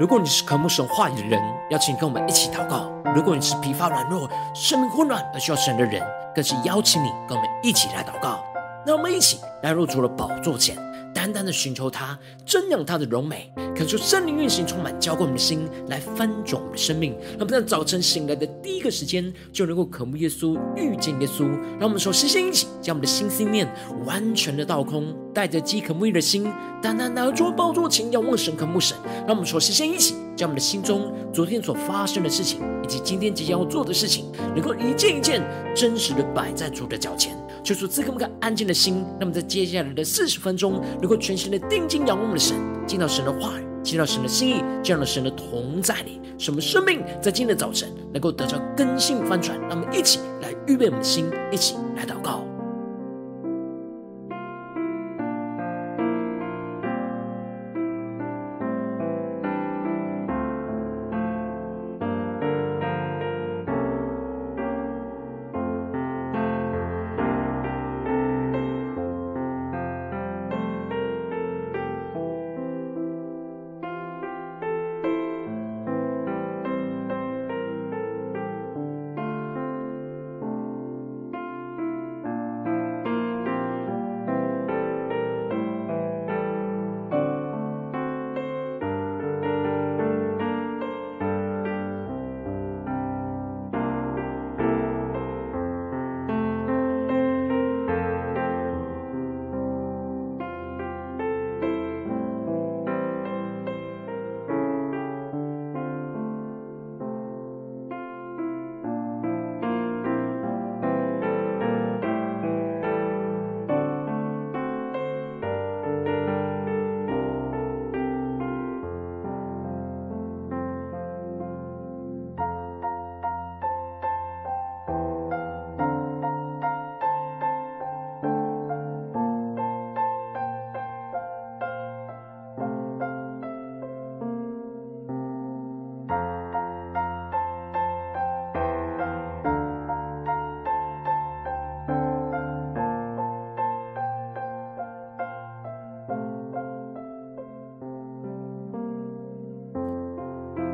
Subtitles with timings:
[0.00, 1.38] 如果你是渴慕神话语的人，
[1.68, 6.02] 邀请跟我们一起祷告；如果你是疲乏软弱、生命混乱而需要神的人，
[6.34, 8.42] 更是邀请你跟我们一起来祷告。
[8.86, 10.74] 让我们一起来入主的宝座前，
[11.14, 17.12] 单单的寻求他，瞻仰他的荣美，恳求圣灵运行，充满浇灌我们的心，来翻转我们的生命。
[17.32, 21.46] 让我们在早晨醒来的第一个时间，就能够渴慕耶稣，遇见耶稣。
[21.78, 23.70] 让我们首先先一起将我们的心思念
[24.06, 26.50] 完全的倒空，带着饥渴沐浴的心，
[26.82, 28.96] 单单拿出宝座前，仰望神，渴慕神。
[29.26, 35.42] 让我们首先先一起将我们的心中昨天所发生的事情，以及今天即将要做的事情，能够一件一件
[35.74, 37.36] 真实的摆在主的脚前。
[37.62, 49.60] 求主赐给我们安静的心，那么在接下来的四十分钟，能够全心的定睛仰望我们的神，进到神的话语，进到神的心意，这样的神的同在里，使我们生命在今天的早晨能够得到更新翻转。
[49.68, 52.42] 让我们一起来预备我们的心，一起来祷告。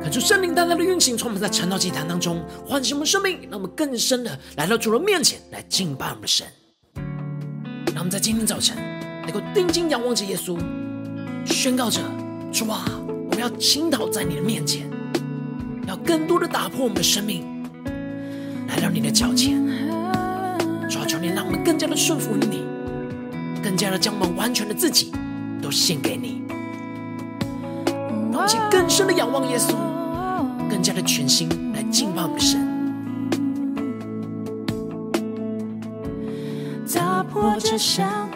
[0.07, 6.47] 恳求圣灵大大的运行，充满在晨祷祭坛当中，唤醒我们生命，让我们更深的来到主的面前来敬拜我们的神。
[7.87, 8.77] 让我们在今天早晨
[9.23, 10.57] 能够定睛仰望着耶稣，
[11.45, 11.99] 宣告着：
[12.53, 12.85] 主啊，
[13.29, 14.89] 我们要倾倒在你的面前，
[15.85, 17.43] 要更多的打破我们的生命，
[18.69, 19.61] 来到你的脚前。
[20.89, 22.63] 主啊，求你让我们更加的顺服于你，
[23.61, 25.11] 更加的将我们完全的自己
[25.61, 26.43] 都献给你，
[28.31, 29.75] 让我们更深的仰望耶稣。
[30.87, 32.65] 加的全心来敬拜我们的神，
[36.95, 38.26] 打破这香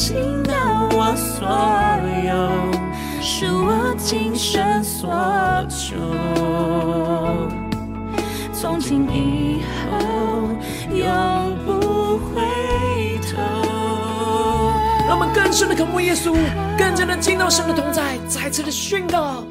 [0.00, 0.54] 倾倒
[0.92, 1.46] 我所
[2.24, 2.32] 有，
[3.20, 5.10] 是我今生所
[5.68, 5.94] 求，
[8.50, 9.60] 从今以
[9.90, 10.48] 后
[10.90, 12.40] 永不回
[13.30, 13.36] 头。
[15.06, 16.34] 让我们更深的渴慕耶稣，
[16.78, 19.44] 更加的进到神的同在，再次的宣告。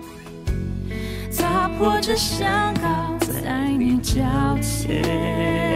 [1.38, 4.24] 打破这香膏在你脚
[4.60, 5.69] 前，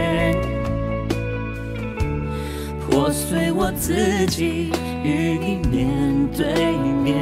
[2.96, 4.70] 我随我自己
[5.02, 5.90] 与你面
[6.28, 7.18] 对面。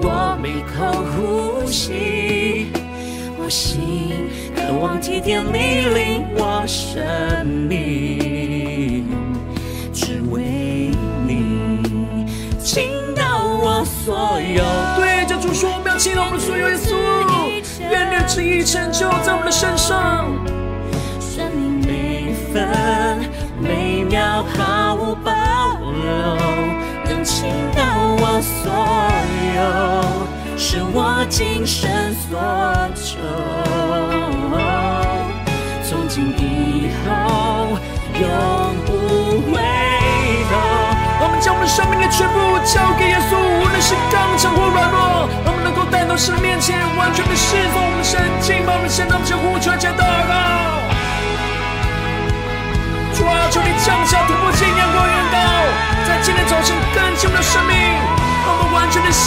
[0.00, 2.68] 我每口呼吸，
[3.38, 9.04] 我心渴望体贴你领我生命。
[9.92, 10.90] 只为
[11.26, 11.84] 你
[12.58, 14.64] 倾倒我所有，
[14.96, 16.96] 对，叫主说，我们要倾倒我们所有，耶稣，
[17.90, 20.24] 愿你的旨意成就在我们的身上。
[21.20, 23.27] 生命每分
[24.10, 26.06] 要毫无保留，
[27.04, 27.82] 能倾倒
[28.20, 28.72] 我所
[29.54, 29.60] 有，
[30.56, 32.40] 是我今生所
[32.94, 33.18] 求。
[35.84, 37.76] 从今以后
[38.18, 38.22] 永
[38.86, 38.88] 不
[39.52, 39.60] 回
[40.48, 40.52] 头。
[41.20, 48.20] 我们将我们生命的全部交给耶稣，无论是刚强或软弱，我们能够带到神面前，完全的侍奉我们神，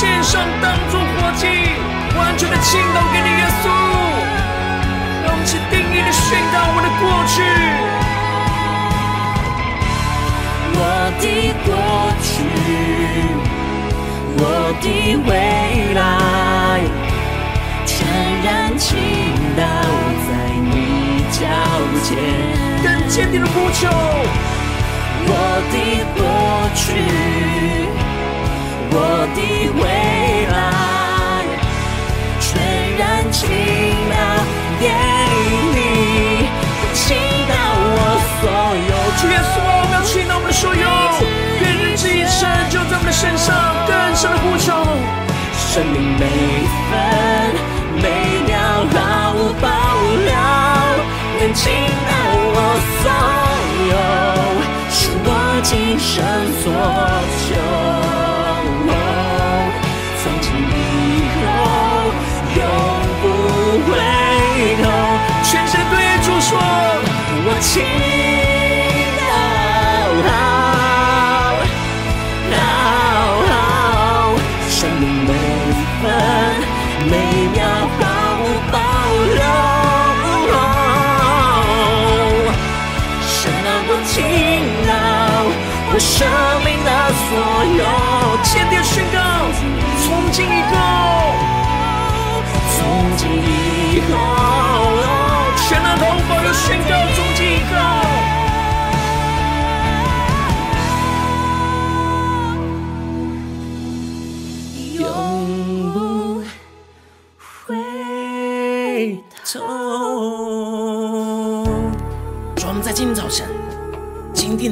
[0.01, 1.45] 献上，当作活祭，
[2.17, 3.69] 完全的倾倒给你耶稣。
[5.21, 7.37] 让我们去定义的宣告我们的过去。
[10.73, 10.79] 我
[11.21, 11.23] 的
[11.67, 11.69] 过
[12.23, 12.33] 去，
[14.39, 14.43] 我
[14.81, 14.83] 的
[15.27, 15.29] 未
[15.93, 16.01] 来，
[17.85, 17.93] 全
[18.41, 18.49] 然
[18.79, 18.87] 倾
[19.55, 19.61] 倒
[20.25, 20.29] 在
[20.65, 21.45] 你脚
[22.01, 22.09] 前。
[22.81, 23.87] 更坚定的呼求，
[25.27, 25.31] 我
[25.69, 25.75] 的
[26.17, 26.19] 过
[26.73, 26.89] 去，
[28.91, 28.95] 我
[29.35, 29.39] 的
[29.79, 29.83] 未
[30.51, 30.55] 来，
[32.39, 32.49] 全
[32.97, 33.01] 然
[33.31, 33.39] 倾
[34.11, 34.13] 倒
[34.79, 34.83] 给
[35.73, 35.79] 你，
[36.93, 37.03] 倾
[37.49, 37.51] 倒
[37.95, 37.97] 我
[38.39, 38.43] 所
[38.89, 38.91] 有。
[39.19, 39.55] 主耶稣。
[40.03, 40.81] 倾倒我们的所有，
[41.61, 43.55] 愿日子一生就在我们的身上，
[43.87, 44.73] 更深的呼求，
[45.55, 46.25] 生命每
[46.89, 46.91] 分
[47.95, 48.03] 每
[48.43, 48.57] 秒
[48.91, 49.69] 毫无保
[50.25, 50.33] 留，
[51.39, 51.71] 能倾
[52.09, 52.11] 倒
[52.51, 52.57] 我
[52.99, 53.07] 所
[53.87, 53.95] 有，
[54.89, 55.29] 是我
[55.63, 56.11] 今生
[56.59, 56.65] 所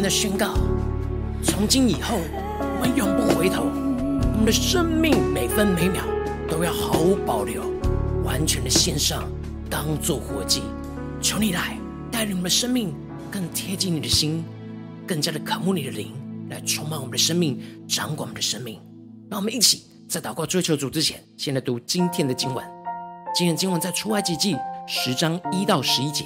[0.09, 0.55] 的宣告。
[1.43, 3.65] 从今以后，我们永不回头。
[4.33, 6.03] 我们的生命每分每秒
[6.49, 7.63] 都要毫无保留，
[8.23, 9.29] 完全的献上，
[9.69, 10.63] 当作活祭。
[11.21, 11.77] 求你来
[12.11, 12.91] 带领我们的生命
[13.29, 14.43] 更贴近你的心，
[15.05, 16.11] 更加的渴慕你的灵，
[16.49, 18.81] 来充满我们的生命，掌管我们的生命。
[19.29, 22.65] 让我们一起在祷告追求主之前，先来读今天的经文。
[23.35, 24.57] 今天经文在出埃及记
[24.87, 26.25] 十章一到十一节。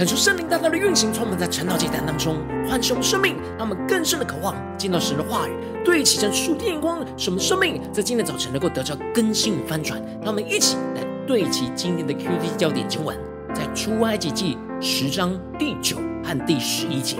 [0.00, 5.50] 恳求圣灵大大的运行，充满在晨祷祭坛当中，唤醒我们生命，让我们更深的渴望见到神的话语，
[5.84, 10.00] 对齐神属天眼光，使我们生命在今天早晨能够得到更新与翻转。
[10.22, 13.14] 让我们一起来对齐今天的 QT 焦点经文，
[13.52, 17.18] 在出埃及记十章第九和第十一节，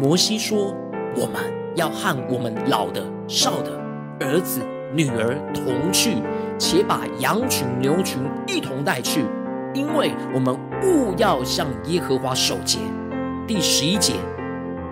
[0.00, 0.72] 摩西说
[1.18, 1.42] ：“我们
[1.74, 3.72] 要和我们老的、少的、
[4.20, 4.60] 儿子、
[4.92, 6.18] 女儿同去，
[6.60, 9.24] 且把羊群、牛群一同带去。”
[9.74, 12.78] 因为我们务要向耶和华守节。
[13.46, 14.14] 第十一节，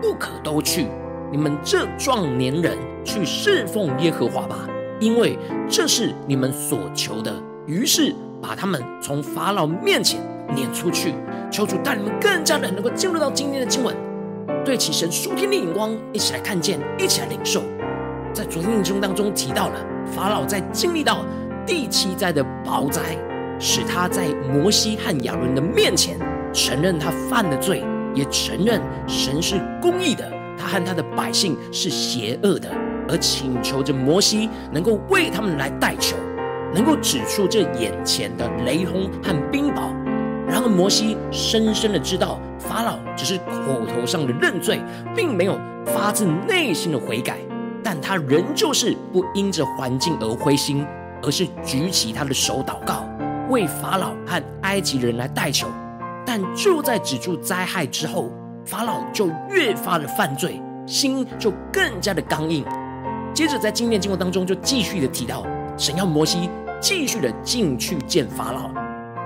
[0.03, 0.89] 不可都去，
[1.31, 4.69] 你们这壮年人去侍奉耶和华吧，
[5.01, 7.33] 因为这是你们所求的。
[7.65, 8.13] 于是
[8.43, 10.21] 把他们从法老面前
[10.55, 11.15] 撵出去。
[11.51, 13.95] 求主带你们更加的能够进入到今天的经文，
[14.65, 17.63] 对齐神属天的眼光，一起来看见，一起来领受。
[18.33, 19.75] 在昨天的经文当中提到了
[20.07, 21.25] 法老在经历到
[21.67, 23.01] 第七灾的雹灾。
[23.59, 26.19] 使他在摩西和亚伦的面前
[26.53, 32.69] 承认他犯了罪，也承认神是公义的，他和他的百姓是邪恶的，
[33.09, 36.17] 而请求着摩西能够为他们来代求，
[36.75, 39.93] 能够指出这眼前的雷轰和冰雹。
[40.49, 44.81] 然而摩西深深的知道，法老只是口头上的认罪，
[45.17, 47.39] 并没有发自内心的悔改，
[47.83, 50.85] 但他仍旧是不因着环境而灰心，
[51.23, 53.09] 而是举起他的手祷告。
[53.53, 55.69] 为法老和埃及人来代求，
[56.25, 58.33] 但就在止住灾害之后，
[58.65, 62.65] 法老就越发的犯罪，心就更加的刚硬。
[63.35, 66.49] 接着在今天经文当中就继续的提到，神要摩西
[66.81, 68.71] 继续的进去见法老，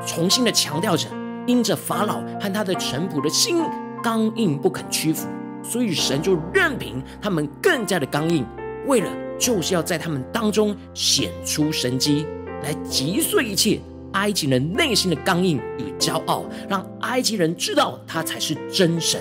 [0.04, 1.06] 重新的强调着，
[1.47, 3.62] 因着法老和他的臣仆的心
[4.02, 5.28] 刚硬不肯屈服，
[5.62, 8.45] 所以神就任凭他们更加的刚硬，
[8.88, 12.26] 为了就是要在他们当中显出神迹，
[12.64, 13.80] 来击碎一切。
[14.16, 19.20] 埃及人内心的刚硬与骄傲，让埃及人知道他才是真神，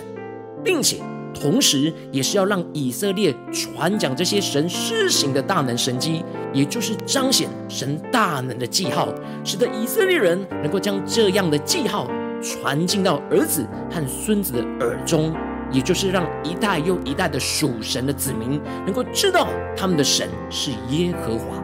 [0.63, 1.01] 并且
[1.33, 6.23] 同时也是要让以色列传讲这些神施行的大能神迹，
[6.53, 12.09] 也就是彰显神大能的记号，使得以色列人能够将这样的记号
[12.41, 15.35] 传进到儿子和孙子的耳中，
[15.71, 21.61] 也就是让一代又一代的属神的子民能够知道他们的神是耶和华。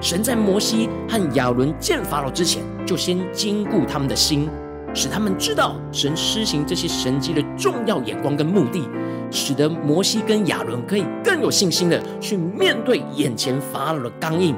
[0.00, 4.48] 神在摩西和亚伦见法老之前，就先坚固他们的心，
[4.94, 8.88] 使他们知道神施行这些神迹的重要眼光跟目的，
[9.30, 14.54] 使得摩西跟亚伦可以更有信心的去面对眼前法老的刚硬。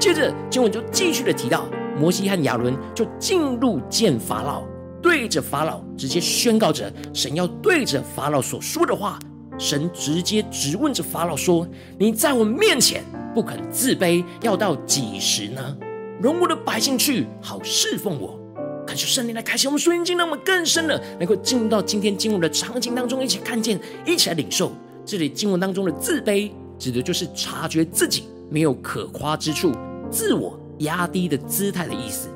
[0.00, 1.66] 接着经文就继续的提到，
[1.96, 4.62] 摩西和亚伦就进入见法老，
[5.00, 9.18] 对着法老直接宣告着神要对着法老所说的话。
[9.58, 11.66] 神直接质问着法老说
[11.98, 13.02] ：“你在我面前。”
[13.38, 15.76] 不肯自卑，要到几时呢？
[16.20, 18.36] 容我的百姓去，好侍奉我。
[18.84, 24.72] 感谢圣灵来开启我们属灵经，让我们更深的能够进入到今天经文的场景当中，一起看见，一起来领受。
[25.06, 29.72] 这里经文当中的自卑，指的就是察觉自己没有可夸之处，
[30.10, 32.28] 自我压低的姿态的意思。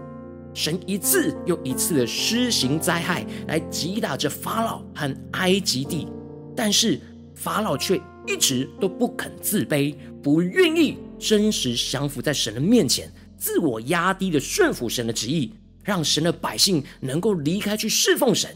[0.55, 6.07] 神一次又一次的施行灾害，来击打着法老和埃及地，
[6.55, 7.01] 但是
[7.35, 9.93] 法老却一直都不肯自卑。
[10.23, 15.53] 不愿意真实降服在神的面前，自我压低的顺服神的旨意，
[15.83, 18.51] 让神的百姓能够离开去侍奉神。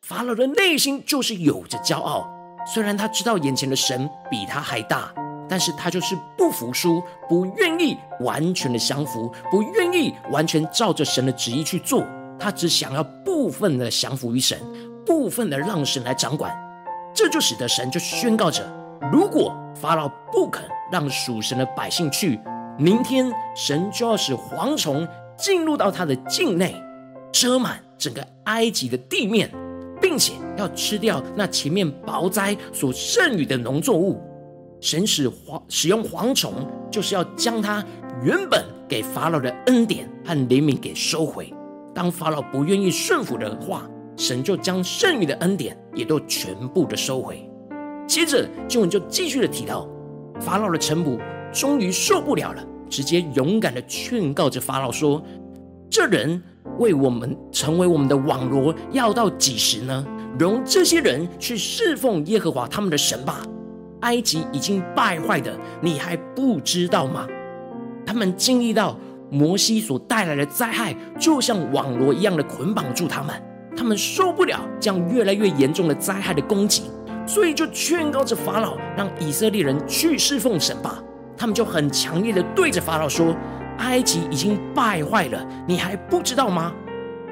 [0.00, 2.26] 法老的内心就是有着骄傲，
[2.72, 5.12] 虽然他知道眼前的神比他还大，
[5.46, 12.02] 但是他就是不服输，不愿意完全的降服，不愿意完全照着神的旨意去做。
[12.38, 14.58] 他只想要部分的降服于神，
[15.04, 16.50] 部分的让神来掌管。
[17.14, 18.66] 这就使得神就宣告着：
[19.12, 20.64] 如果法老不肯。
[20.90, 22.38] 让属神的百姓去，
[22.78, 25.06] 明天神就要使蝗虫
[25.36, 26.74] 进入到他的境内，
[27.32, 29.50] 遮满整个埃及的地面，
[30.00, 34.20] 并且要吃掉那前面雹灾所剩余的农作物。
[34.80, 37.84] 神使蝗使用蝗虫，就是要将他
[38.22, 41.52] 原本给法老的恩典和怜悯给收回。
[41.94, 47.46] 当法老不愿意顺服的话，神就将剩余的恩典也都全部的收回。
[48.06, 49.86] 接着经文就继续的提到。
[50.40, 51.18] 法老的臣仆
[51.52, 55.22] 终于受不了了，直接勇敢的劝告着法老说
[55.90, 56.42] ：“这人
[56.78, 60.06] 为我们成为我们的网罗，要到几时呢？
[60.38, 63.42] 容这些人去侍奉耶和华他们的神吧。
[64.00, 67.26] 埃及已经败坏的，你还不知道吗？
[68.06, 68.96] 他们经历到
[69.30, 73.34] 摩西所带来的灾害，就像网罗一样的捆绑住他们，
[73.76, 76.84] 他们受不了这样越来越严重的灾害的攻击。”
[77.32, 81.00] 所以就劝告着法老，让以色列人去侍奉神吧。
[81.36, 83.36] 他们就很强烈的对着法老说
[83.78, 86.72] ：“埃及已经败坏了，你还不知道吗？”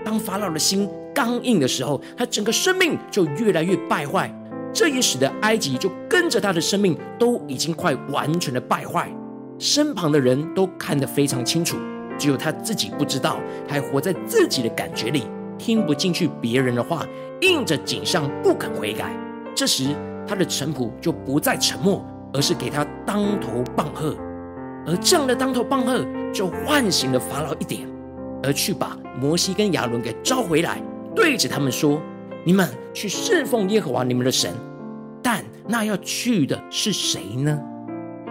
[0.07, 4.33] 当法老的心刚硬的时候，他整个生命就越来越败坏。
[4.73, 9.13] 这也使得埃及就跟着他的生命都已经快完全的败坏，
[9.59, 11.77] 身旁的人都看得非常清楚，
[12.17, 15.25] 只有他自己不知道，还活在自己的感觉里，
[15.59, 17.05] 听不进去别人的话，
[17.41, 19.13] 硬着颈项不肯悔改。
[19.59, 19.87] 这时，
[20.25, 24.15] 他的臣仆就不再沉默，而是给他当头棒喝，
[24.87, 27.81] 而这样的当头棒喝就唤醒了法老一点，
[28.41, 30.81] 而去把摩西跟亚伦给召回来，
[31.13, 32.01] 对着他们说
[32.47, 34.55] ：“你们去侍奉耶和华你们的神。”
[35.21, 37.61] 但那要去的是谁呢？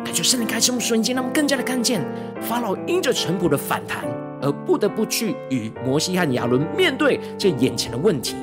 [0.06, 2.02] 感觉圣灵开启我们瞬间，他们更加的看见
[2.40, 4.06] 法老因着臣仆的反弹，
[4.42, 8.38] 而不得不去与摩西和亚伦面对这眼前的问题。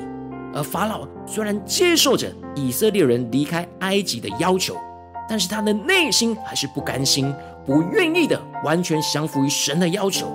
[0.55, 4.75] 而法老虽然接受着以色列人离开埃及的要求，
[5.27, 7.31] 但是他的内心还是不甘心，
[7.65, 10.27] 不愿意的完全降服于神的要求，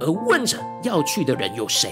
[0.00, 1.90] 而问着要去的人有谁？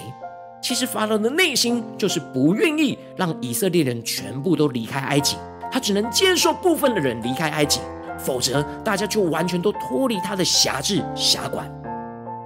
[0.60, 5.36] 其实法老的内心就是不愿意让以色列人全部都离开埃及。
[5.72, 7.80] 他只能接受部分的人离开埃及，
[8.18, 11.66] 否则大家就完全都脱离他的辖制辖管。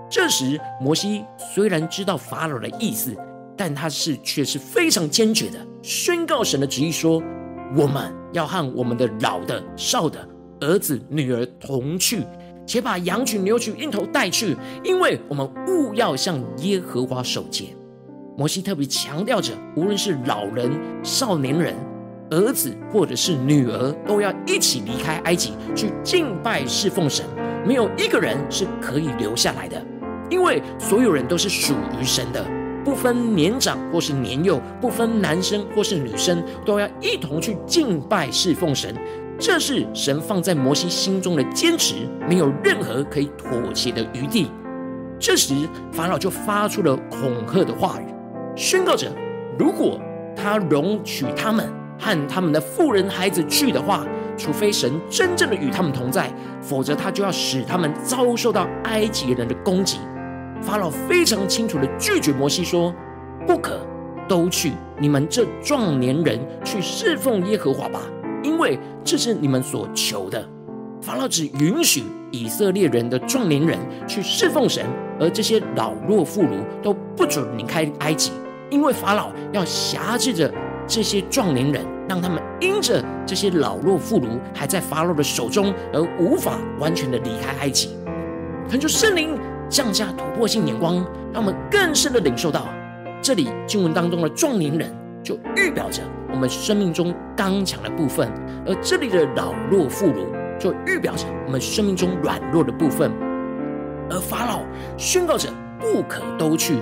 [0.09, 3.17] 这时，摩西虽然知道法老的意思，
[3.57, 7.23] 但他是却是非常坚决的宣告神的旨意说
[7.77, 10.29] ：“我们要和我们的老的、少的、
[10.61, 12.23] 儿子、女儿同去，
[12.67, 17.67] 且把羊群、牛群、一头带去，因为我们务要向耶和华守节。”
[18.37, 20.71] 摩西特别强调着，无论是老人、
[21.03, 21.75] 少年人。
[22.29, 27.25] 儿子或者是女儿都要一起离开埃及去敬拜侍奉神，
[27.65, 29.81] 没有一个人是可以留下来的，
[30.29, 32.45] 因为所有人都是属于神的，
[32.87, 38.95] 不分年长或是年幼，不分男生或是女生，都要一同去敬拜侍奉神。
[39.41, 41.97] 这是神放在摩西心中的坚持，
[42.29, 44.53] 没有任何可以妥协的余地。
[45.19, 45.53] 这时
[45.91, 48.05] 法老就发出了恐吓的话语，
[48.55, 49.11] 宣告着：
[49.59, 50.01] 如果
[50.37, 51.69] 他容许他们。
[51.99, 59.97] 和他们的妇人孩子去的话，除非神真正的与他们同在，否则他就要使他们遭受到埃及人的攻击。
[60.61, 62.95] 法老非常清楚的拒绝摩西说
[63.47, 63.81] ：“不可
[64.29, 68.01] 都去，你们这壮年人去侍奉耶和华吧，
[68.43, 70.47] 因为这是你们所求的。”
[71.01, 74.85] 法老只允许以色列人的壮年人去侍奉神，
[75.21, 78.33] 而这些老弱妇孺都不准离开埃及，
[78.71, 80.53] 因为法老要挟制着。
[80.89, 87.97] 这些壮年人，让他们因着这些老弱妇孺还在法老的手中，而无法完全的离开埃及。
[88.71, 89.37] 恳求圣灵
[89.69, 90.97] 降下突破性眼光，
[91.33, 92.69] 让我们更深的领受到，
[93.21, 94.91] 这里经文当中的壮年人，
[95.23, 98.29] 就预表着我们生命中刚强的部分；
[98.67, 100.27] 而这里的老弱妇孺，
[100.59, 103.11] 就预表着我们生命中软弱的部分。
[104.09, 104.61] 而法老
[104.97, 105.49] 宣告着
[105.81, 106.79] 不可都去，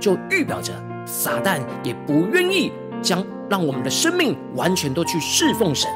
[0.00, 0.72] 就预表着
[1.06, 3.24] 撒旦也不愿意将。
[3.46, 5.88] 让我们的生命完全都去侍奉神。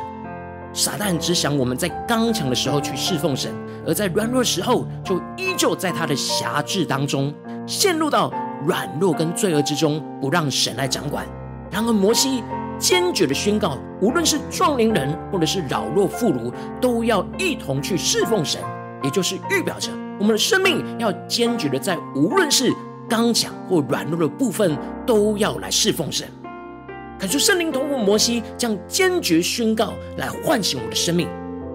[0.78, 3.52] 撒旦只想我们在刚强的时候去侍奉神，
[3.84, 7.34] 而在软弱的时候就依旧在他的辖制当中，
[7.66, 8.32] 陷入到
[8.64, 11.26] 软弱跟罪恶之中，不让神来掌管。
[11.68, 12.44] 然而摩西
[12.78, 18.62] 坚决的宣告，无论是壮年人或者是老弱妇孺，都要一同去侍奉神，
[19.02, 22.72] 也就是预表着我们的生命要坚决的在无论是
[23.08, 26.28] 刚强或软弱的部分，都要来侍奉神。
[27.18, 31.28] 恳求圣灵通过摩西这样坚决宣告，来唤醒我们的生命，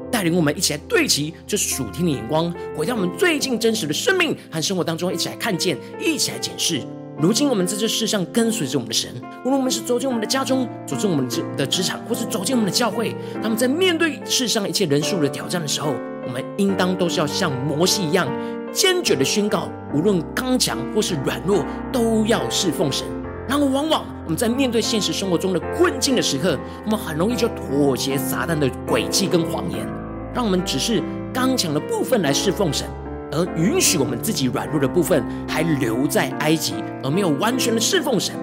[0.10, 6.82] 带领我们一起来对齐这属天的眼光，回到我们最近真实的生命和生活当中，一起来看见，一起来检视。
[7.20, 9.12] 如今我们在这世上跟随着我们的神，
[9.44, 11.28] 无论我们是走进我们的家中，走进我们
[11.58, 15.94] 的职场，或是走进我们的教会，他们在面对世上一切人数的挑战的时候，
[16.26, 18.28] 我们应当都是要像摩西一样，
[18.72, 23.06] 坚决的宣告，无论刚强或是软弱，都要侍奉神。
[23.48, 29.86] 然而，往往我们在面对现实生活中的困境的时刻，我们很容易就妥协撒旦的诡计跟谎言，
[30.34, 31.04] 让我们只是
[31.34, 32.88] 刚强的部分来侍奉神，
[33.32, 38.34] 而允许我们自己软弱的部分还留在埃及，而没有完全的侍奉神，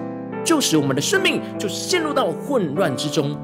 [0.43, 3.35] 就使我们的生命就陷入到混乱之中。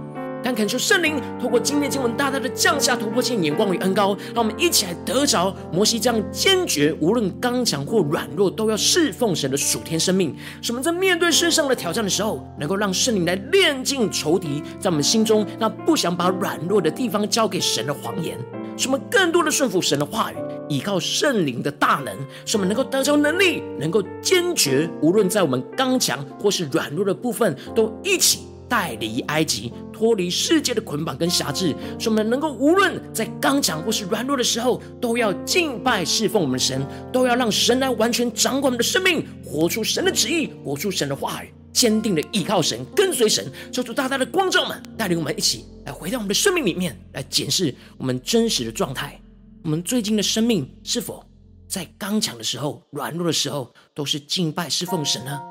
[0.47, 10.33] 但恳求圣灵透过今天经文大大的降下突破性眼光与恩膏，让我们一起来得着摩西这样坚决，无论刚强或软弱，都要侍奉神的属天生命。
[10.61, 18.37] 什么在面对世上的挑战的时候，能够让圣灵来炼尽仇敌在我们心中那不想把软弱的地方交给神的谎言。
[18.77, 20.35] 什么更多的顺服神的话语，
[20.69, 29.71] 依靠圣灵的大能，什么能够得着能力，能够坚决，无论在我们刚强或是软弱的部分，都一起带离埃及。
[29.91, 49.19] 脱离世界的捆绑跟辖制，使我们能够无论在刚强或是软弱的时候，都要敬拜侍奉我们的神，都要让神来完全掌管我们的生命，活出神的旨意，活出神的话语，坚定的依靠神，跟随神，求主大大的光照们，带领我们一起来回到我们的生命里面，来检视我们真实的状态。
[49.63, 51.25] 我们最近的生命是否
[51.67, 55.41] 在刚强的时候、软弱的时候，都是敬拜侍奉神呢？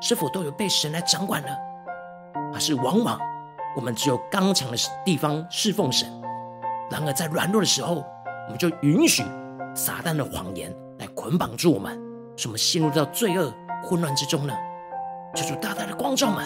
[0.00, 1.48] 是否都有被神来掌管呢？
[2.52, 3.18] 而是往往
[3.76, 6.08] 我们只有刚强的地方侍奉神，
[6.90, 8.04] 然而在软弱的时候，
[8.46, 9.22] 我们就允许
[9.74, 11.98] 撒旦的谎言来捆绑住我们，
[12.36, 13.52] 使我们陷入到罪恶
[13.84, 14.54] 混乱之中呢？
[15.34, 16.44] 求主大大的光照们，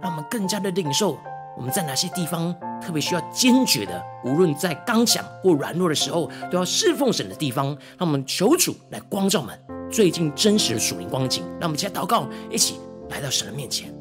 [0.00, 1.18] 让我们更加的领受
[1.56, 7.66] 我们在哪些地方特别需要坚决的，无论在刚强或软弱的时候，都要侍奉神的地方。
[7.98, 9.56] 让我们求主来光照们
[9.90, 11.44] 最近真实的属灵光景。
[11.60, 12.80] 让我们一起来祷告，一起
[13.10, 13.94] 来到神的面前。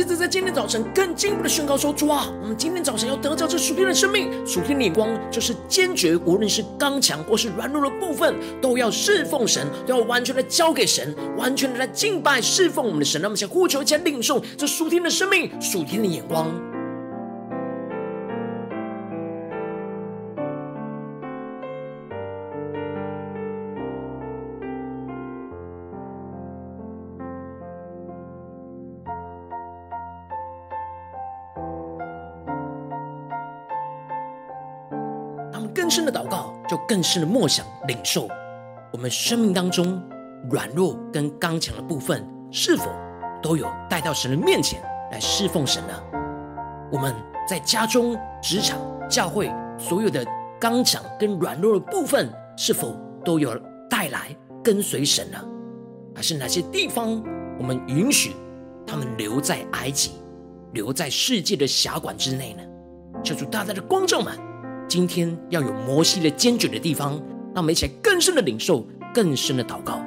[0.00, 13.20] 接着在今天早晨更进一步的宣告说：主啊，我们今天早晨要得着这属天的生命，属天的眼光，就是坚决，无论是刚强或是软弱的部分，都要侍奉神，都要完全的交给神，完全的来敬拜侍奉我们的神。
[13.20, 16.50] 那么，想呼求，一起来领受这属天的生命，属天的眼光。
[36.00, 38.26] 深的祷告，就更深的默想领受，
[38.90, 40.02] 我们生命当中
[40.50, 42.86] 软弱跟刚强的部分，是否
[43.42, 44.82] 都有带到神的面前
[45.12, 45.92] 来侍奉神呢？
[46.90, 47.14] 我们
[47.46, 48.78] 在家中、职场、
[49.10, 50.24] 教会，所有的
[50.58, 53.54] 刚强跟软弱的部分，是否都有
[53.90, 54.34] 带来
[54.64, 55.36] 跟随神呢？
[56.14, 57.22] 还是哪些地方
[57.58, 58.32] 我们允许
[58.86, 60.12] 他们留在埃及，
[60.72, 62.62] 留在世界的辖管之内呢？
[63.22, 64.32] 求主大大的光照们。
[64.90, 67.12] 今天要有摩西的坚决的地方，
[67.54, 70.02] 让我们一起来更深的领受，更深的祷告。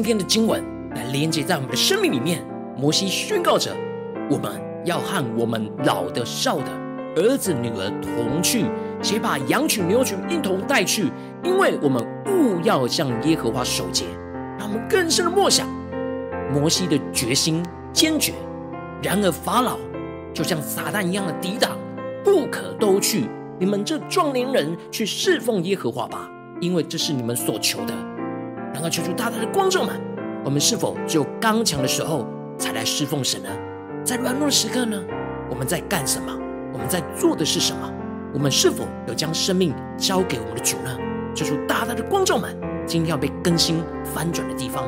[0.00, 2.42] 今天的经文来连接在我们的生命里面。
[2.74, 3.70] 摩西宣告着：
[4.30, 6.70] 我们要和我们老的、少的、
[7.16, 8.64] 儿子、女儿同去，
[9.02, 11.12] 且把羊群、牛群一同带去，
[11.44, 14.06] 因为我们务要向耶和华守节。
[14.58, 15.68] 让我们更深的默想
[16.50, 18.32] 摩西的决心坚决。
[19.02, 19.76] 然而法老
[20.32, 21.76] 就像撒旦一样的抵挡，
[22.24, 23.26] 不可都去。
[23.58, 26.26] 你们这壮年人去侍奉耶和华吧，
[26.58, 27.92] 因为这是你们所求的。
[28.72, 30.00] 然后求出大大的光照们，
[30.44, 32.26] 我们是否只有刚强的时候
[32.58, 33.48] 才来侍奉神呢？
[34.04, 35.02] 在软弱的时刻呢？
[35.50, 36.32] 我们在干什么？
[36.72, 37.92] 我们在做的是什么？
[38.32, 40.96] 我们是否有将生命交给我们的主呢？
[41.34, 42.56] 求出大大的光照们，
[42.86, 44.84] 今天要被更新翻转的地方。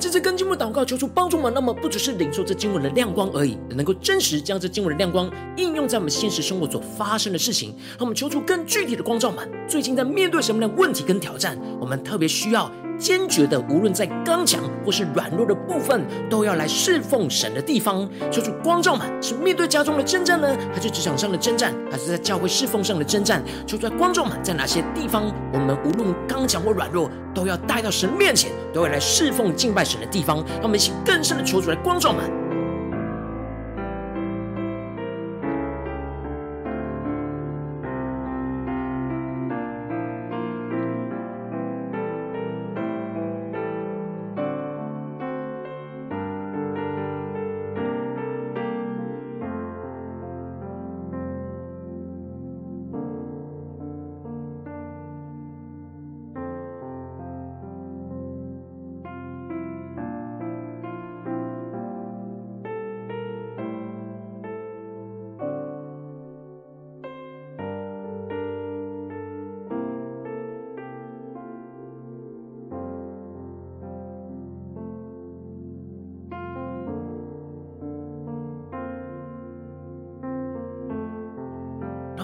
[0.00, 1.52] 这次跟经文祷告，求出帮助我们。
[1.52, 7.74] 那么不只是领受这经文的亮光而已，能够真实将这经文的亮光应用在我们现实生活所发生的事情。
[7.90, 9.46] 让我们求出更具体的光照们。
[9.68, 12.72] 最近在面对什么样的问题跟挑战，我们特别需要。
[13.00, 18.08] 坚决的，无论在刚强或是软弱的部分，都要来侍奉神的地方。
[18.30, 23.42] 求主光照们，是面对家中的征战呢，还是职场上的征战，还是在教会侍奉上的征战？
[23.66, 30.44] 求主光照们，在哪些地方，我们无论刚强或软弱，都要带到神面前，都要来侍奉敬拜神的地方。
[30.54, 32.49] 让我们一起更深的求主来光照们。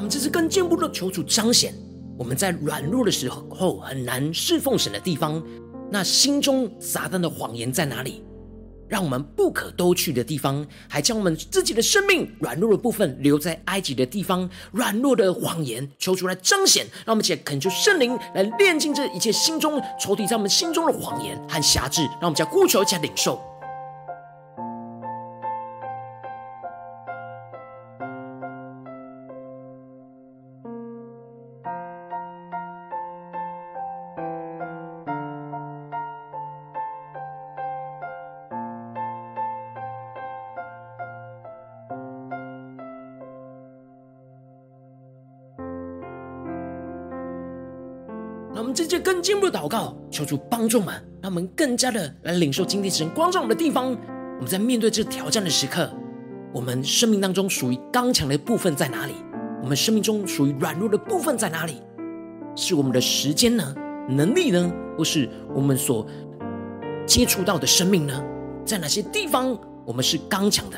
[0.09, 1.75] 这是更进一步的求主彰显
[2.19, 5.43] 我们在软弱的时候很难侍奉神的地方。
[5.91, 8.23] 那心中撒旦的谎言在哪里？
[8.89, 14.49] 让我们不可都去的地方，还将我们自己的生命软弱的部分留在埃及的地方。
[14.71, 16.87] 软弱的谎言，求主来彰显。
[17.05, 22.03] 让我们且恳求圣灵来炼净这一切心中仇敌在我们心中的谎言和辖制。
[22.03, 23.41] 让我们将呼求，加领受。
[49.23, 53.97] 进一步的祷告，求主帮助们，让我们更加的来领受今天神光照我们的地方。
[54.37, 55.91] 我们在面对这挑战的时刻，
[56.53, 59.15] 我们生命当中属于刚强的部分在哪里？
[59.63, 61.81] 我们生命中属于软弱的部分在哪里？
[62.55, 63.75] 是我们的时间呢？
[64.09, 64.73] 能力呢？
[64.97, 66.07] 或是我们所
[67.07, 68.23] 接触到的生命呢？
[68.65, 70.77] 在哪些地方我们是刚强的？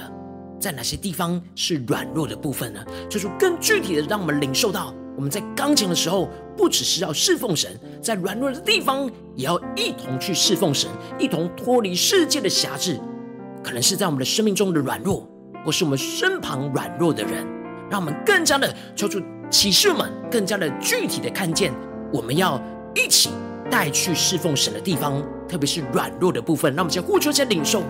[0.61, 2.85] 在哪些地方是软弱的部分呢？
[3.09, 4.95] 求主更具体的让我们领受到。
[5.19, 13.01] 我们在刚强的时候，不只是要侍奉神，在软弱的地方，也要一同去侍奉神，一同脱离世界的辖制。
[13.65, 15.29] 可能是在我们的生命中的软弱，
[15.65, 17.45] 或是我们身旁软弱的人，
[17.91, 21.73] 让我们更加的抽出启示们，更加的具体的看见，
[22.13, 22.63] 我们要
[22.95, 23.31] 一起
[23.69, 26.73] 带去侍奉神的地方，特别是软弱的部分。
[26.77, 27.83] 让我们先呼求，先领受。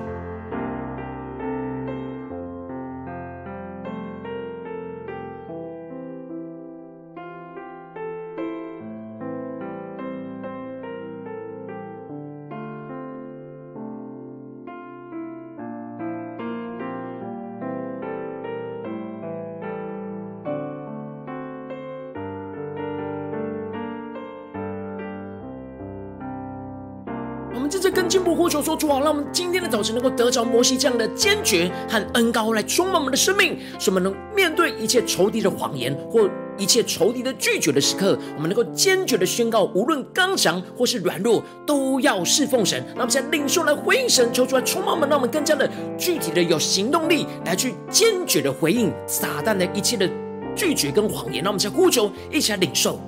[28.48, 42.82] 求说：“主啊，让我们今天的早晨能够得着摩西这样的坚决和恩膏来充满我们的生命，使我们能面对一切仇敌的谎言或一切仇敌的拒绝的时刻，我们能够坚决的宣告，无论刚强或是软弱，都要侍奉神。
[42.88, 50.08] 让我们现在领受来回应神，求主来充满我们，让我们更加的具体的有行动力来去坚决的回应撒旦的一切的
[50.56, 51.42] 拒绝跟谎言。
[51.42, 53.00] 让我们现在呼求，一起来领受。”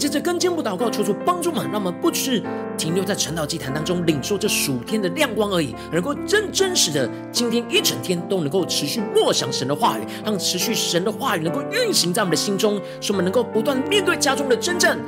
[0.00, 2.42] 接着跟进步祷告，求主帮助我们，让我们不只是
[2.78, 14.98] 停留在晨祷祭坛当中领受这属天的亮光而已，能够真真实的今天一整天都能够持续默想神的话语，让持续神的话语能够运行在我们的心中，使我们能够不断面对家中的征战。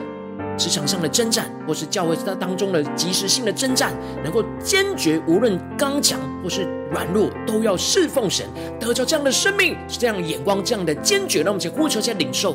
[0.59, 8.47] 职场上的征战，或是教会在当中的即时性的征战，能够坚决，无论刚强或是软弱，都要侍奉神，
[8.79, 12.55] 得着这样的生命，是这样眼光，这样的坚决，让我们一起呼求，一起领受。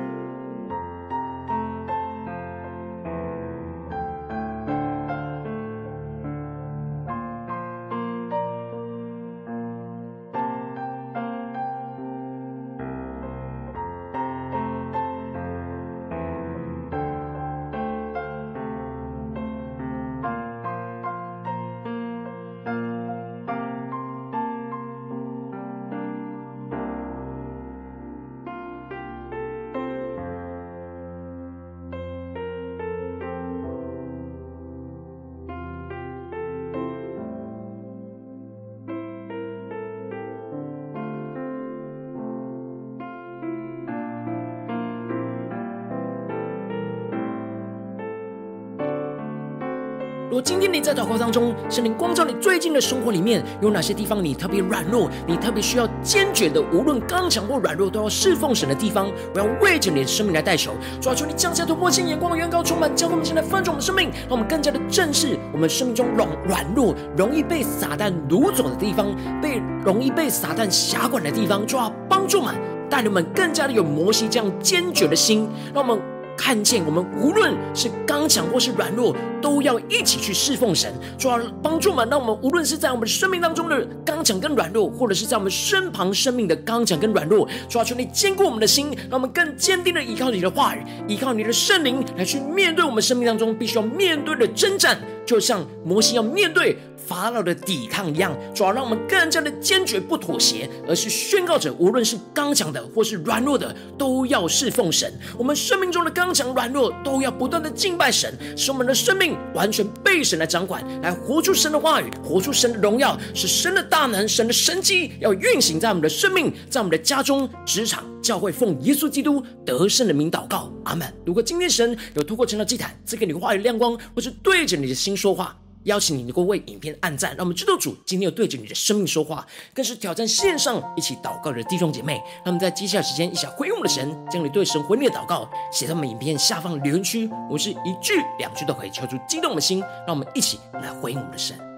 [50.31, 60.71] 果今天你在祷告当中，圣灵光照你最近的生活里面，有哪些地方你特别软弱，你特别需要坚决的，无论刚强或软弱，都要侍奉神的地方，我要为着你的生命来代求。
[61.01, 69.07] 主啊，求你降下突破性眼光，远高充满，教会我们现在翻转我们的生命，让我们更加的正视我们生命中软软弱、容易被撒旦掳走的地方，
[69.41, 71.67] 被容易被撒旦辖管的地方。
[71.67, 72.55] 主啊，帮助们
[72.89, 76.10] 带领我们更加的有摩西这样坚决的心，让我们。
[76.51, 82.09] 看见我们无论是刚强或是软弱，都要一起去侍奉神，主要帮助我们。
[82.09, 96.77] 让我们无论是在我们生命当中的刚强跟软弱，或者是在我们身旁生命的刚强跟软弱，主要求你坚固我们的心，让我们更坚定的依靠你的话语，依靠你的圣灵来去面对我们生命当中必须要面对的征战，就像摩西要面对。
[97.11, 105.13] 法老的抵抗一样，主要让我们更加的坚决不妥协，而是宣告着，无论是刚强的或是软弱的，都要侍奉神。
[105.37, 121.13] 我们生命中的刚强软弱，都要不断的敬拜神，使我们的生命完全被神来掌管，来活出神的话语，活出神的荣耀，使神的大能、神的神迹要运行在我们的生命，在我们的家中、职场、教会，奉耶稣基督得胜的名祷告，阿门。
[121.25, 125.57] 如果今天神有透过成了祭坛赐给你话语亮光，或是对着你的心说话。
[125.85, 132.21] 邀请你能够为影片按赞，让我们知道主今天有对着你的生命说话，更是挑战线上一起祷告的弟兄姐妹。
[132.45, 137.29] 那么在接下来时间一起回应我们的神，将你对神回应的祷告写在我们影片下方留言区。
[137.49, 141.70] 我是一句两句都可以敲出激动的心，让我们一起来回应我们的神。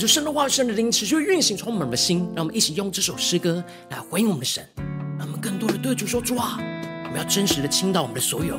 [0.00, 2.26] 求神的话语、神的灵持续运行，充满我们的心。
[2.34, 4.66] 让我们一起用这首诗歌来回应我们的神，
[5.18, 6.58] 让我们更多的对主说：主啊，
[7.04, 8.56] 我们要真实的倾倒我们的所有，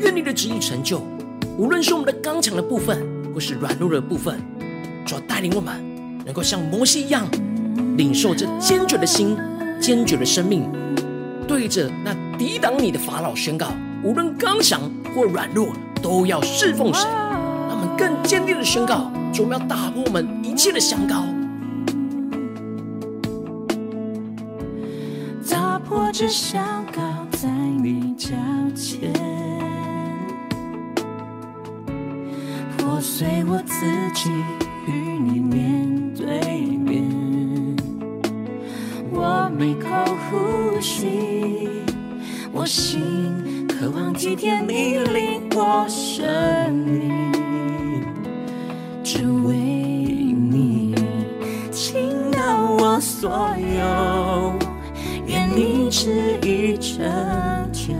[0.00, 1.00] 愿你的旨意成就。
[1.56, 4.42] 无论是我们的刚强的部分，或是软弱的部分，
[5.06, 5.80] 主要带领我们
[6.24, 7.24] 能够像摩西一样，
[7.96, 9.36] 领受这坚决的心、
[9.80, 10.68] 坚决的生命，
[11.46, 13.68] 对着那抵挡你的法老宣告：
[14.02, 15.68] 无论刚强或软弱，
[16.02, 17.08] 都要侍奉神。
[17.08, 19.08] 让我们更坚定的宣告。
[19.42, 21.24] 我们要打破我们一切的香膏，
[25.50, 27.48] 打破这想靠在
[27.82, 28.30] 你脚
[28.74, 29.12] 前，
[32.78, 34.30] 破碎我自己，
[34.86, 37.04] 与你面对面。
[39.12, 39.88] 我每口
[40.30, 41.68] 呼吸，
[42.52, 47.23] 我心渴望体贴你令我生命，
[56.94, 57.02] 意成
[57.72, 57.92] 就，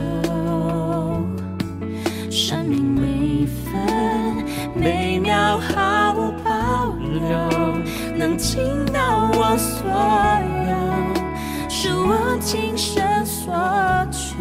[2.30, 7.20] 生命每分每秒毫无保留，
[8.16, 9.90] 能倾倒我所
[10.68, 10.74] 有，
[11.68, 13.52] 是我今生所
[14.12, 14.36] 求。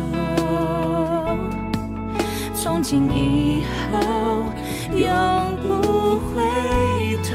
[2.53, 4.45] 从今以后，
[4.95, 7.31] 永不回头。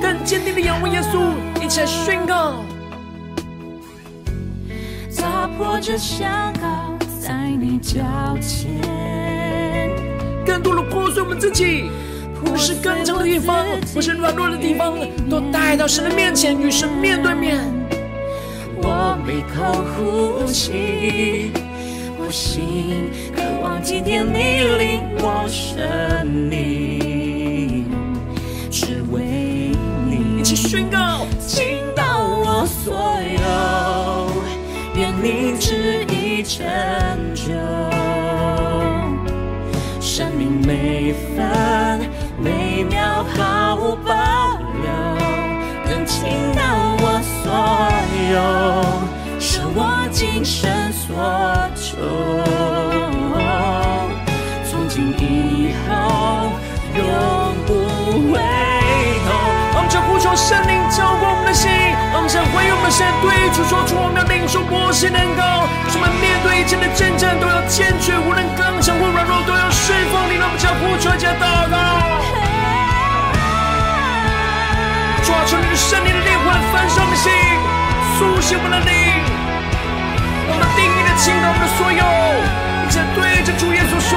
[0.00, 2.54] 更坚定的仰望耶稣，一起来宣告。
[5.62, 8.00] 我只想靠在你脚
[8.40, 8.70] 前，
[10.44, 11.90] 更多的破碎我们自己，
[12.42, 14.98] 不是刚强的地方，不是软弱的地方，
[15.28, 17.58] 都带到神的面前，与神面对面。
[18.82, 21.52] 我每口呼吸，
[22.18, 27.84] 我心渴望今天你领我生命，
[28.70, 29.72] 只为
[30.08, 33.39] 你一起宣告，倾倒我所有。
[36.50, 36.66] 成
[37.32, 37.52] 就，
[40.00, 42.10] 生命每分
[42.42, 44.12] 每秒毫无保
[44.82, 44.90] 留，
[45.88, 46.26] 能倾
[46.56, 46.60] 倒
[46.98, 47.52] 我所
[48.32, 48.36] 有，
[49.38, 49.78] 是我
[50.10, 51.06] 今生所
[51.76, 51.96] 求。
[54.68, 56.50] 从今以后，
[56.96, 57.00] 永
[57.64, 57.68] 不
[58.32, 58.34] 回
[59.24, 59.28] 头。
[59.72, 60.89] 我们将呼求圣灵浇灌我们的心。
[62.30, 70.38] 我们想回应我们的神，对主说出我们要领受波西能高，使我们面对一切的征战都要坚决，无论刚强或软弱都要释放你。
[70.38, 71.74] 让我们将呼求加祷告，
[75.26, 77.34] 抓住你的圣灵的烈火来焚烧我们的心，
[78.14, 78.94] 苏醒我们的灵，
[80.46, 81.98] 我们定义的倾倒我们的所有，
[82.86, 84.14] 一起对着主耶稣说：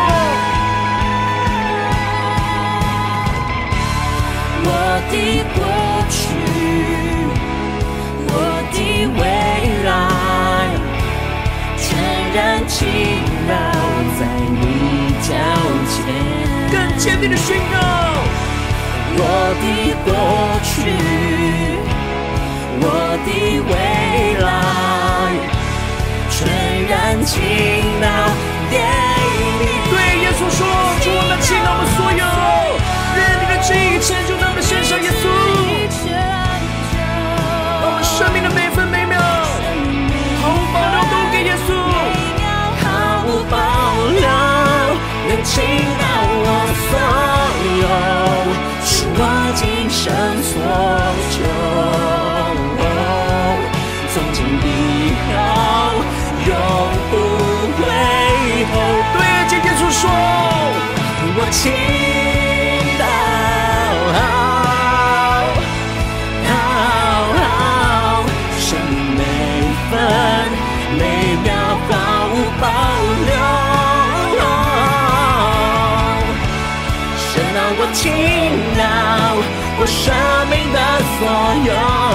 [12.74, 12.88] 倾
[13.48, 13.54] 倒
[14.20, 15.30] 在你脚
[15.94, 15.96] 前，
[16.72, 17.78] 更坚定的宣告，
[19.16, 19.20] 我
[19.62, 19.64] 的
[20.04, 20.10] 过
[20.64, 20.74] 去，
[22.82, 22.84] 我
[23.24, 23.30] 的
[23.70, 23.72] 未
[24.42, 24.48] 来，
[26.32, 26.34] 全
[26.90, 27.32] 然倾
[28.02, 28.06] 倒
[50.04, 50.12] 生
[50.44, 50.52] 所
[51.32, 51.36] 求。
[54.14, 54.68] 从今以
[55.32, 55.34] 后，
[56.46, 56.52] 永
[57.10, 57.14] 不
[57.78, 57.82] 回
[58.68, 58.74] 头。
[59.14, 60.02] 对，今天主说，
[61.38, 61.62] 我情
[79.94, 80.14] 生
[80.50, 80.80] 命的
[81.20, 81.28] 所
[81.68, 82.13] 有，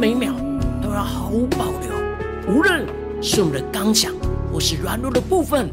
[0.00, 0.32] 每秒
[0.82, 1.92] 都要毫无保留，
[2.48, 2.86] 无论
[3.22, 4.10] 是我们的刚强
[4.50, 5.68] 或是软弱的部分，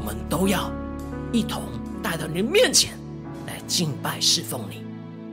[0.00, 0.72] 我们都要
[1.30, 1.60] 一同
[2.02, 2.94] 带到你的面前
[3.46, 4.82] 来敬拜侍奉你。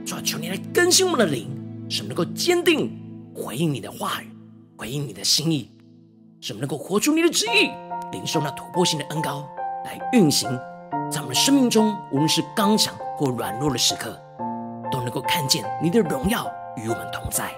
[0.04, 1.48] 主啊，求你来更新我们的灵，
[1.88, 3.00] 使我们能够坚定
[3.34, 4.28] 回应你的话语，
[4.76, 5.70] 回应你的心意，
[6.42, 7.70] 使我们能够活出你的旨意，
[8.12, 9.48] 领受那突破性的恩膏
[9.86, 10.50] 来运行
[11.10, 12.94] 在我们的生命中，无论是刚强。
[13.16, 14.20] 或软弱的时刻，
[14.90, 17.54] 都能够看见你的荣耀与我们同在。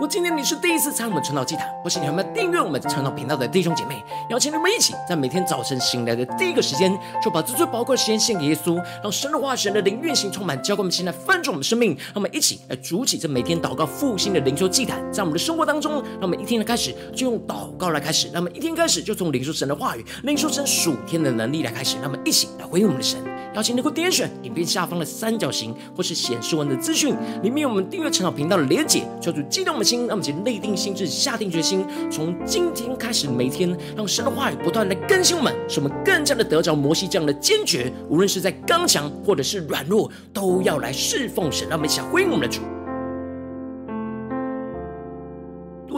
[0.00, 11.90] 我今天你是第一次参与我们晨祷祭坛，或是你还没有订阅我们晨祷频道的弟兄姐妹，邀请你们一起在每天早晨醒来的第一个时间，就把这最宝贵的时间献给耶稣，让神的话、神的灵运行充满，浇灌我们现在翻转我们生命。
[11.90, 23.20] 让我们一起来筑起这每天祷告复兴的灵修祭坛，在我们的生活当中，让我们一天的开始就用祷告来开始，让我们一天开始就从领受神的话语、领受神属天的能力来开始，让我们一起来回应我们的神。
[23.52, 41.68] 邀请你能够点选影片下方的三角形，或是显示文的资讯，里面有我们订阅晨祷频道的连结，求主激动我们心，让我们先内定心智，下定决心，从今天开始，每天让神的话语不断的更新我们，使我们更加的得着摩西这样的坚决，无论是在刚强或者是软弱，都要来侍奉神。
[41.68, 42.60] 让我们一起回应我们的主。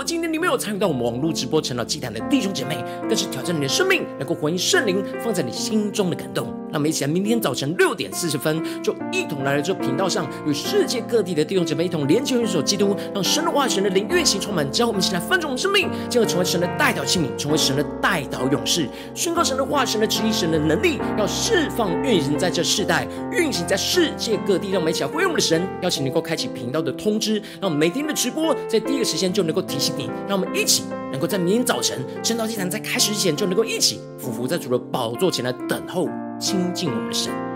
[0.04, 6.46] 今天你没有参与到我们网络直播成了祭坛的弟兄姐妹，更是挑战你的生命，能够回应圣灵放在你心中的感动。
[6.72, 24.70] 让我们一起来，明天早晨六点四十分，就一同来到这频道上，与世界各地的弟兄姐妹一同连接、运手基督，让神的话、神的灵运行充满，教我们一起来翻转我们生命，进而成为神的代祷器皿，成为神的代祷勇士，宣告神的话、神的旨意、神的能力，要释放运行在这世代，运行在世界各地。
[24.70, 36.08] 让我们一起来回应我们的神，邀请能够开启频道的通知，让我们每天的直播在第一个时间就能够提醒你，让我们一起能够在明天早晨升到祭坛在开始之前，就能够一起俯伏在主的宝座前来等候。
[36.40, 37.51] 亲近我们的神。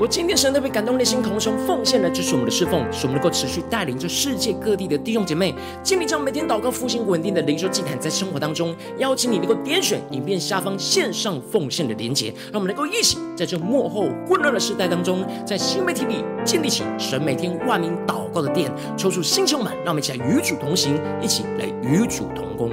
[0.00, 22.70] 我今天神特别感动的心，同时奉献的就是我们的侍奉，使我们能够持续带领着世界各地的弟兄姐妹，建立这样每天祷告复兴稳定的灵修祭坛，在生活当中，邀请你能够点选影片下方线上奉献的连结，让我们能够一起在这幕后混乱的时代当中，在新媒体里建立起神每天万名祷告的殿，抽出新球满，让我们一起来与主同行，一起来与主同工。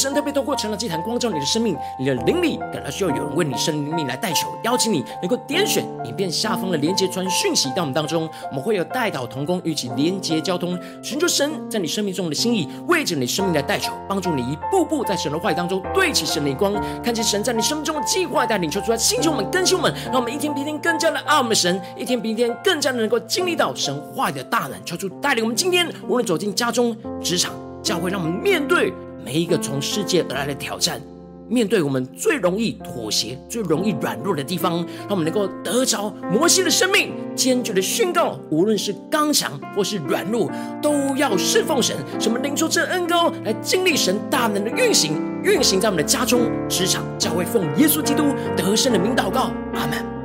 [0.00, 16.72] 神特别透过晨祷祭坛光照你的生命，你的灵里感到需要有人为你生命来代求，邀请你能够点选影片下方的连接传讯息到我们当中，我们会有代祷同工，与其连接交通，寻求神在你生命中的心意，为着你生命来代求，帮助你一步步在神的话语当中对齐神的光，
[17.02, 28.90] 看见神在你生命中的计划带领，求出来星球们更新我们，让我们一天比一天更加的爱我们神，一天比一天更加的能够经历到神话语的大能，求主带领我们今天无论走进家中、职场、教会，让我们面对。
[29.32, 31.00] 每一个从世界而来的挑战，
[31.48, 40.50] 面对我们最容易妥协、最容易软弱的地方，让我们能够得着摩西的生命，坚决的宣告：无论是刚强或是软弱，
[40.82, 41.96] 都要侍奉神。
[42.18, 45.12] 什么领受这恩膏，来经历神大能的运行，
[45.44, 50.19] 运行在我们的家中、职场、教会，奉耶稣基督得胜的名祷告，阿门。